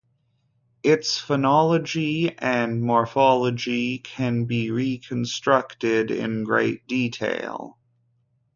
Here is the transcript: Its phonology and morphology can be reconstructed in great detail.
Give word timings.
Its 0.81 1.21
phonology 1.21 2.33
and 2.39 2.81
morphology 2.81 3.99
can 3.99 4.45
be 4.45 4.71
reconstructed 4.71 6.09
in 6.09 6.43
great 6.43 6.87
detail. 6.87 7.77